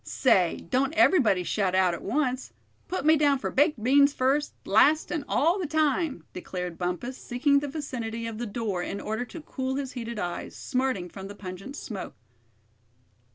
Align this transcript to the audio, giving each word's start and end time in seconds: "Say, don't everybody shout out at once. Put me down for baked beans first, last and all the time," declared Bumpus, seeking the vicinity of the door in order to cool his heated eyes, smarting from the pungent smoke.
"Say, 0.03 0.65
don't 0.71 0.95
everybody 0.95 1.43
shout 1.43 1.75
out 1.75 1.93
at 1.93 2.01
once. 2.01 2.53
Put 2.87 3.05
me 3.05 3.15
down 3.17 3.37
for 3.37 3.51
baked 3.51 3.83
beans 3.83 4.13
first, 4.13 4.55
last 4.65 5.11
and 5.11 5.23
all 5.27 5.59
the 5.59 5.67
time," 5.67 6.23
declared 6.33 6.79
Bumpus, 6.79 7.19
seeking 7.19 7.59
the 7.59 7.67
vicinity 7.67 8.25
of 8.25 8.39
the 8.39 8.47
door 8.47 8.81
in 8.81 8.99
order 8.99 9.25
to 9.25 9.41
cool 9.41 9.75
his 9.75 9.91
heated 9.91 10.17
eyes, 10.17 10.55
smarting 10.55 11.07
from 11.07 11.27
the 11.27 11.35
pungent 11.35 11.75
smoke. 11.75 12.15